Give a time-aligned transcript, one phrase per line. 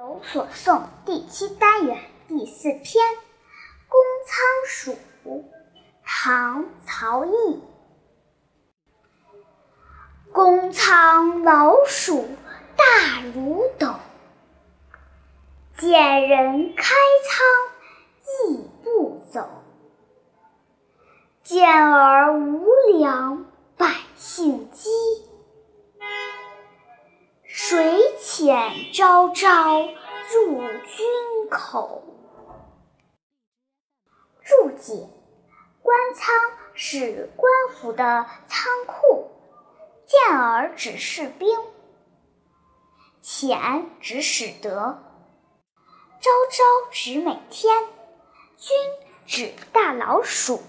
[0.00, 2.82] 有所诵第七单元第四篇
[3.86, 4.96] 《公仓鼠》，
[6.02, 7.60] 唐·曹毅。
[10.32, 12.26] 公仓老鼠
[12.78, 13.92] 大如斗，
[15.76, 16.94] 见人开
[17.28, 19.50] 仓亦不走。
[21.42, 22.64] 见而无
[22.96, 23.44] 粮，
[23.76, 24.88] 百姓饥。
[28.40, 29.82] 遣朝朝
[30.32, 32.02] 入军口。
[34.42, 35.06] 注解：
[35.82, 36.34] 官仓
[36.72, 39.30] 是官府的仓库，
[40.06, 41.54] 见儿指士兵，
[43.22, 45.02] 遣指使得，
[46.18, 47.84] 朝朝指每天，
[48.56, 48.74] 军
[49.26, 50.62] 指大老鼠。